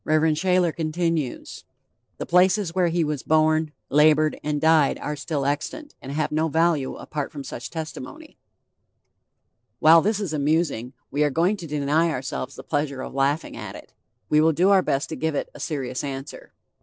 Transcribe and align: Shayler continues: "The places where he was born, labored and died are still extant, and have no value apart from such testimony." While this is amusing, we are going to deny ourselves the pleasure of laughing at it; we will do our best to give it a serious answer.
Shayler 0.03 0.71
continues: 0.75 1.63
"The 2.17 2.25
places 2.25 2.73
where 2.73 2.87
he 2.87 3.03
was 3.03 3.21
born, 3.21 3.71
labored 3.89 4.39
and 4.43 4.59
died 4.59 4.97
are 4.97 5.15
still 5.15 5.45
extant, 5.45 5.93
and 6.01 6.11
have 6.11 6.31
no 6.31 6.47
value 6.47 6.95
apart 6.95 7.31
from 7.31 7.43
such 7.43 7.69
testimony." 7.69 8.35
While 9.77 10.01
this 10.01 10.19
is 10.19 10.33
amusing, 10.33 10.93
we 11.11 11.23
are 11.23 11.29
going 11.29 11.55
to 11.57 11.67
deny 11.67 12.09
ourselves 12.09 12.55
the 12.55 12.63
pleasure 12.63 13.03
of 13.03 13.13
laughing 13.13 13.55
at 13.55 13.75
it; 13.75 13.93
we 14.27 14.41
will 14.41 14.53
do 14.53 14.71
our 14.71 14.81
best 14.81 15.07
to 15.09 15.15
give 15.15 15.35
it 15.35 15.51
a 15.53 15.59
serious 15.59 16.03
answer. 16.03 16.51